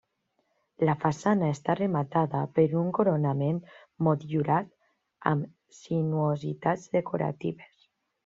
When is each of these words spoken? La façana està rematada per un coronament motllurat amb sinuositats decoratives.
La 0.87 0.93
façana 1.01 1.49
està 1.55 1.73
rematada 1.79 2.39
per 2.59 2.65
un 2.83 2.87
coronament 2.99 3.59
motllurat 4.07 4.73
amb 5.33 5.79
sinuositats 5.81 6.89
decoratives. 6.99 7.87